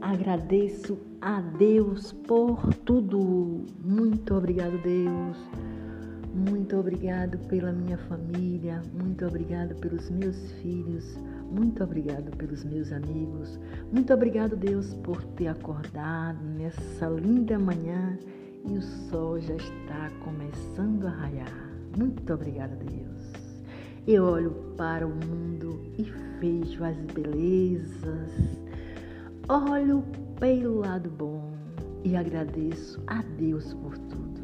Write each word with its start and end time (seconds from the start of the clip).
agradeço 0.00 0.98
a 1.20 1.40
Deus 1.40 2.12
por 2.12 2.74
tudo. 2.84 3.64
Muito 3.82 4.34
obrigado, 4.34 4.76
Deus. 4.82 5.38
Muito 6.34 6.76
obrigado 6.76 7.38
pela 7.48 7.72
minha 7.72 7.96
família. 7.96 8.82
Muito 8.92 9.24
obrigado 9.24 9.74
pelos 9.76 10.10
meus 10.10 10.36
filhos. 10.60 11.18
Muito 11.50 11.82
obrigado 11.82 12.36
pelos 12.36 12.64
meus 12.64 12.92
amigos. 12.92 13.58
Muito 13.92 14.12
obrigado, 14.12 14.56
Deus, 14.56 14.92
por 15.02 15.22
ter 15.36 15.48
acordado 15.48 16.42
nessa 16.58 17.06
linda 17.08 17.58
manhã 17.58 18.18
e 18.66 18.76
o 18.76 18.82
sol 18.82 19.40
já 19.40 19.54
está 19.54 20.10
começando 20.24 21.06
a 21.06 21.10
raiar. 21.10 21.70
Muito 21.96 22.32
obrigada, 22.32 22.76
Deus. 22.76 23.32
Eu 24.06 24.24
olho 24.24 24.50
para 24.76 25.06
o 25.06 25.10
mundo 25.10 25.80
e 25.96 26.02
vejo 26.40 26.84
as 26.84 26.96
belezas. 27.14 28.63
Olho 29.46 30.02
pelo 30.40 30.78
lado 30.78 31.10
bom 31.10 31.52
e 32.02 32.16
agradeço 32.16 33.02
a 33.06 33.20
Deus 33.38 33.74
por 33.74 33.98
tudo. 33.98 34.40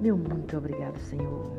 Meu 0.00 0.16
muito 0.16 0.56
obrigado, 0.56 0.98
Senhor. 0.98 1.52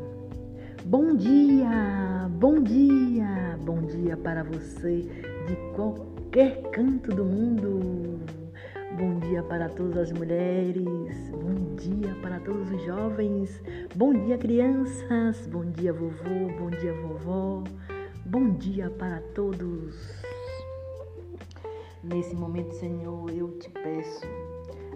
Bom 0.84 1.16
dia, 1.16 2.28
bom 2.38 2.60
dia, 2.62 3.58
bom 3.64 3.80
dia 3.80 4.18
para 4.18 4.44
você 4.44 5.00
de 5.46 5.56
qualquer 5.74 6.60
canto 6.72 7.08
do 7.16 7.24
mundo. 7.24 8.20
Bom 8.98 9.18
dia 9.20 9.42
para 9.42 9.70
todas 9.70 9.96
as 9.96 10.12
mulheres, 10.12 11.30
bom 11.30 11.74
dia 11.76 12.14
para 12.20 12.38
todos 12.40 12.70
os 12.70 12.82
jovens, 12.84 13.62
bom 13.96 14.12
dia 14.12 14.36
crianças, 14.36 15.46
bom 15.46 15.64
dia 15.64 15.94
vovô, 15.94 16.48
bom 16.58 16.68
dia 16.68 16.92
vovó, 16.92 17.64
bom 18.26 18.50
dia 18.50 18.90
para 18.90 19.22
todos. 19.34 20.28
Nesse 22.02 22.34
momento, 22.34 22.72
Senhor, 22.74 23.28
eu 23.30 23.58
te 23.58 23.68
peço, 23.70 24.24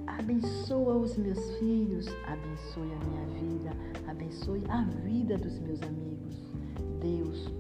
abençoa 0.07 0.97
os 0.97 1.17
meus 1.17 1.57
filhos, 1.59 2.07
abençoe 2.27 2.93
a 2.93 3.05
minha 3.05 3.27
vida, 3.41 3.71
abençoe 4.07 4.63
a 4.69 4.83
vida 4.83 5.37
dos 5.37 5.59
meus 5.59 5.83
amigos. 5.83 6.37
Deus, 7.01 7.53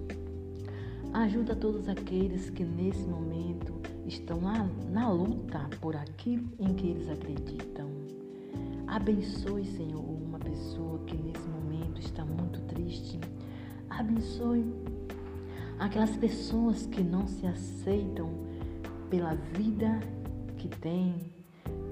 ajuda 1.12 1.56
todos 1.56 1.88
aqueles 1.88 2.50
que 2.50 2.64
nesse 2.64 3.04
momento 3.04 3.74
estão 4.06 4.40
na, 4.40 4.64
na 4.90 5.10
luta 5.10 5.68
por 5.80 5.96
aquilo 5.96 6.48
em 6.60 6.72
que 6.74 6.86
eles 6.86 7.08
acreditam. 7.08 7.90
Abençoe, 8.86 9.64
Senhor, 9.64 10.04
uma 10.04 10.38
pessoa 10.38 11.00
que 11.00 11.16
nesse 11.16 11.48
momento 11.48 12.00
está 12.00 12.24
muito 12.24 12.60
triste. 12.68 13.18
Abençoe 13.90 14.64
aquelas 15.80 16.16
pessoas 16.16 16.86
que 16.86 17.02
não 17.02 17.26
se 17.26 17.44
aceitam 17.44 18.51
pela 19.12 19.34
vida 19.52 20.00
que 20.56 20.68
tem. 20.68 21.14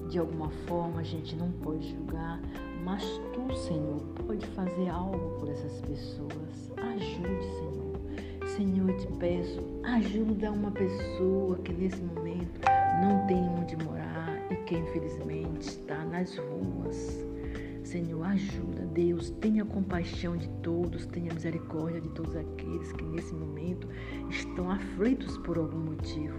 De 0.09 0.19
alguma 0.19 0.49
forma 0.67 1.01
a 1.01 1.05
gente 1.05 1.37
não 1.37 1.53
pode 1.53 1.91
julgar, 1.91 2.41
mas 2.83 3.05
tu, 3.35 3.55
Senhor, 3.55 4.01
pode 4.27 4.47
fazer 4.47 4.89
algo 4.89 5.39
por 5.39 5.51
essas 5.51 5.83
pessoas. 5.83 6.73
Ajude, 6.79 7.45
Senhor. 7.59 8.49
Senhor, 8.57 8.89
eu 8.89 8.97
te 8.97 9.07
peço, 9.19 9.61
ajuda 9.85 10.51
uma 10.51 10.71
pessoa 10.71 11.59
que 11.59 11.75
nesse 11.75 12.03
momento 12.03 12.59
não 13.03 13.27
tem 13.27 13.39
onde 13.51 13.77
morar 13.84 14.51
e 14.51 14.57
que 14.65 14.77
infelizmente 14.77 15.61
está 15.61 16.03
nas 16.07 16.34
ruas. 16.39 17.23
Senhor, 17.84 18.25
ajuda, 18.25 18.87
Deus, 18.95 19.31
tenha 19.41 19.65
compaixão 19.65 20.37
de 20.37 20.49
todos, 20.62 21.07
tenha 21.07 21.34
misericórdia 21.34 22.01
de 22.01 22.09
todos 22.11 22.34
aqueles 22.37 22.93
que 22.93 23.05
nesse 23.05 23.34
momento 23.34 23.89
estão 24.31 24.71
aflitos 24.71 25.37
por 25.39 25.59
algum 25.59 25.79
motivo. 25.79 26.39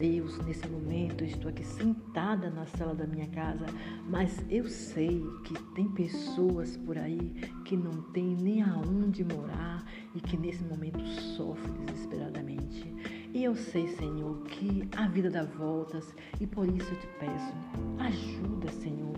Deus, 0.00 0.38
nesse 0.46 0.66
momento 0.66 1.22
estou 1.22 1.50
aqui 1.50 1.62
sentada 1.62 2.48
na 2.48 2.64
sala 2.64 2.94
da 2.94 3.06
minha 3.06 3.26
casa, 3.26 3.66
mas 4.08 4.42
eu 4.48 4.66
sei 4.66 5.22
que 5.44 5.52
tem 5.74 5.86
pessoas 5.88 6.74
por 6.74 6.96
aí 6.96 7.34
que 7.66 7.76
não 7.76 8.00
tem 8.04 8.34
nem 8.34 8.62
aonde 8.62 9.22
morar 9.22 9.84
e 10.14 10.20
que 10.22 10.38
nesse 10.38 10.64
momento 10.64 11.06
sofrem 11.36 11.84
desesperadamente. 11.84 12.94
E 13.34 13.44
eu 13.44 13.54
sei, 13.54 13.88
Senhor, 13.88 14.42
que 14.44 14.88
a 14.96 15.06
vida 15.06 15.28
dá 15.28 15.44
voltas 15.44 16.14
e 16.40 16.46
por 16.46 16.66
isso 16.66 16.90
eu 16.90 16.98
te 16.98 17.06
peço, 17.18 17.52
ajuda, 17.98 18.72
Senhor, 18.72 19.12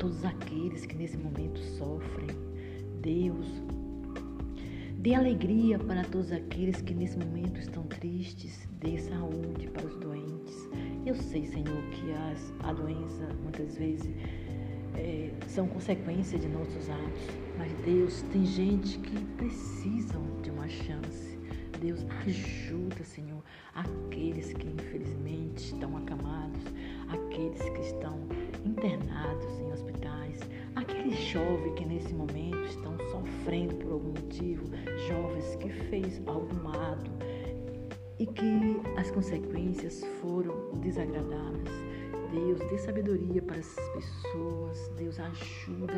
todos 0.00 0.24
aqueles 0.24 0.84
que 0.84 0.96
nesse 0.96 1.16
momento 1.16 1.60
sofrem. 1.60 2.26
Deus, 3.00 3.46
dê 5.06 5.14
alegria 5.14 5.78
para 5.78 6.02
todos 6.02 6.32
aqueles 6.32 6.82
que 6.82 6.92
nesse 6.92 7.16
momento 7.16 7.60
estão 7.60 7.84
tristes. 7.84 8.68
Dê 8.80 8.98
saúde 8.98 9.68
para 9.68 9.86
os 9.86 9.94
doentes. 9.98 10.68
Eu 11.06 11.14
sei, 11.14 11.46
Senhor, 11.46 11.80
que 11.92 12.12
as, 12.12 12.52
a 12.64 12.72
doença 12.72 13.28
muitas 13.40 13.78
vezes 13.78 14.12
é, 14.96 15.30
são 15.46 15.68
consequência 15.68 16.36
de 16.36 16.48
nossos 16.48 16.90
atos. 16.90 17.22
Mas 17.56 17.72
Deus, 17.84 18.22
tem 18.32 18.44
gente 18.44 18.98
que 18.98 19.24
precisam 19.36 20.24
de 20.42 20.50
uma 20.50 20.68
chance. 20.68 21.38
Deus, 21.80 22.04
ajuda, 22.26 23.04
Senhor, 23.04 23.44
aqueles 23.74 24.54
que 24.54 24.66
infelizmente 24.66 25.72
estão 25.72 25.96
acamados, 25.98 26.64
aqueles 27.10 27.62
que 27.62 27.80
estão 27.80 28.18
internados 28.64 29.60
em 29.60 29.70
hospitais, 29.70 30.40
aqueles 30.74 31.16
jovens 31.28 31.74
que 31.76 31.84
nesse 31.84 32.12
momento 32.12 32.64
estão 32.64 32.95
sofrendo 33.16 33.76
por 33.76 33.92
algum 33.92 34.08
motivo, 34.08 34.64
jovens 35.08 35.56
que 35.56 35.70
fez 35.70 36.20
algo 36.26 36.54
malo 36.62 37.02
e 38.18 38.26
que 38.26 38.80
as 38.96 39.10
consequências 39.10 40.04
foram 40.20 40.78
desagradáveis. 40.80 41.86
Deus, 42.30 42.58
dê 42.70 42.78
sabedoria 42.78 43.40
para 43.40 43.56
essas 43.56 43.88
pessoas. 43.90 44.88
Deus, 44.96 45.18
ajuda 45.20 45.94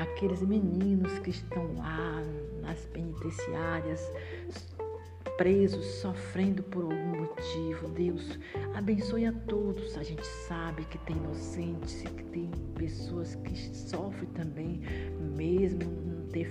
aqueles 0.00 0.42
meninos 0.42 1.18
que 1.20 1.30
estão 1.30 1.76
lá 1.76 2.22
nas 2.60 2.84
penitenciárias, 2.86 4.10
presos, 5.36 5.86
sofrendo 6.00 6.62
por 6.64 6.82
algum 6.82 7.20
motivo. 7.20 7.88
Deus, 7.88 8.38
abençoe 8.74 9.26
a 9.26 9.32
todos. 9.32 9.96
A 9.96 10.02
gente 10.02 10.26
sabe 10.26 10.84
que 10.86 10.98
tem 10.98 11.16
inocentes 11.16 12.02
que 12.02 12.24
tem 12.24 12.50
pessoas 12.74 13.36
que 13.36 13.56
sofrem 13.56 14.28
também, 14.30 14.80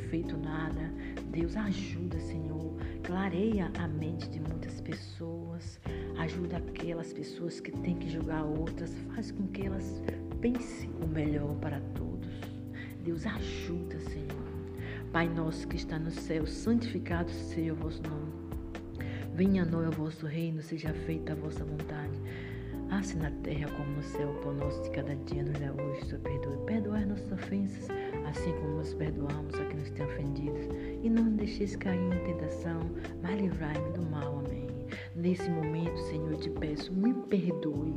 feito 0.09 0.37
nada. 0.37 0.91
Deus, 1.31 1.55
ajuda, 1.55 2.19
Senhor. 2.19 2.75
Clareia 3.03 3.71
a 3.79 3.87
mente 3.87 4.29
de 4.29 4.39
muitas 4.39 4.81
pessoas. 4.81 5.79
Ajuda 6.17 6.57
aquelas 6.57 7.13
pessoas 7.13 7.59
que 7.59 7.71
têm 7.71 7.95
que 7.95 8.09
julgar 8.09 8.43
outras. 8.43 8.93
Faz 9.13 9.31
com 9.31 9.47
que 9.47 9.65
elas 9.65 10.01
pensem 10.41 10.89
o 11.03 11.07
melhor 11.07 11.55
para 11.55 11.79
todos. 11.95 12.29
Deus, 13.03 13.25
ajuda, 13.25 13.99
Senhor. 13.99 14.47
Pai 15.11 15.29
nosso 15.29 15.67
que 15.67 15.77
está 15.77 15.97
no 15.97 16.11
céu, 16.11 16.45
santificado 16.45 17.31
seja 17.31 17.73
o 17.73 17.75
vosso 17.75 18.01
nome. 18.03 18.33
Venha 19.33 19.63
a 19.63 19.65
nós 19.65 19.87
o 19.87 19.91
vosso 19.91 20.25
reino, 20.25 20.61
seja 20.61 20.93
feita 20.93 21.33
a 21.33 21.35
vossa 21.35 21.63
vontade. 21.63 22.19
Assim 22.89 23.17
na 23.17 23.31
terra 23.31 23.69
como 23.77 23.91
no 23.91 24.03
céu, 24.03 24.29
o 24.29 24.41
pão 24.41 24.53
nosso 24.53 24.81
de 24.83 24.89
cada 24.91 25.15
dia 25.15 25.43
nos 25.43 25.59
dá 25.59 25.71
hoje, 25.71 26.05
a 30.11 30.15
quem 30.15 30.25
nos 30.25 30.37
tem 30.37 30.49
ofendido. 30.49 30.57
E 31.03 31.09
não 31.09 31.29
deixeis 31.35 31.75
cair 31.75 31.99
em 31.99 32.25
tentação, 32.25 32.79
mas 33.21 33.39
livrai-me 33.39 33.91
do 33.93 34.01
mal. 34.03 34.39
Amém. 34.45 34.67
Nesse 35.15 35.49
momento, 35.49 35.97
Senhor, 36.09 36.31
eu 36.31 36.37
te 36.37 36.49
peço, 36.49 36.93
me 36.93 37.13
perdoe. 37.13 37.93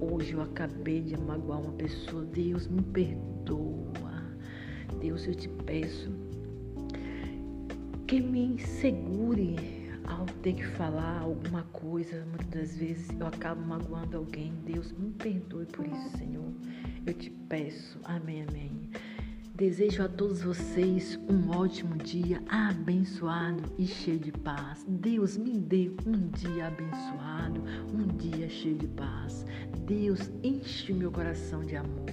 Hoje 0.00 0.32
eu 0.32 0.42
acabei 0.42 1.00
de 1.02 1.16
magoar 1.16 1.60
uma 1.60 1.72
pessoa. 1.72 2.24
Deus, 2.24 2.66
me 2.66 2.82
perdoa. 2.82 4.22
Deus, 5.00 5.26
eu 5.26 5.34
te 5.34 5.48
peço 5.48 6.10
que 8.06 8.20
me 8.20 8.58
segure 8.58 9.56
ao 10.04 10.26
ter 10.42 10.54
que 10.54 10.66
falar 10.66 11.20
alguma 11.20 11.62
coisa, 11.72 12.26
muitas 12.26 12.48
das 12.48 12.76
vezes 12.76 13.08
eu 13.20 13.26
acabo 13.26 13.60
magoando 13.64 14.16
alguém. 14.16 14.52
Deus, 14.64 14.90
me 14.90 15.12
perdoe 15.12 15.66
por 15.66 15.86
isso, 15.86 16.18
Senhor. 16.18 16.52
Eu 17.06 17.14
te 17.14 17.30
peço. 17.48 18.00
Amém, 18.02 18.42
amém. 18.48 18.90
Desejo 19.60 20.02
a 20.02 20.08
todos 20.08 20.40
vocês 20.40 21.20
um 21.28 21.50
ótimo 21.50 21.94
dia 21.98 22.42
abençoado 22.48 23.62
e 23.76 23.86
cheio 23.86 24.18
de 24.18 24.32
paz. 24.32 24.86
Deus 24.88 25.36
me 25.36 25.58
dê 25.58 25.90
um 26.06 26.30
dia 26.30 26.68
abençoado, 26.68 27.62
um 27.92 28.06
dia 28.16 28.48
cheio 28.48 28.76
de 28.76 28.88
paz. 28.88 29.44
Deus 29.80 30.32
enche 30.42 30.94
meu 30.94 31.12
coração 31.12 31.62
de 31.62 31.76
amor. 31.76 32.06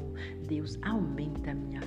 Deus 0.45 0.77
aumenta 0.81 1.51
a 1.51 1.55
minha 1.55 1.79